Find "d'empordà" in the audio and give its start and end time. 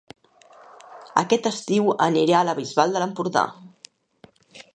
2.97-3.45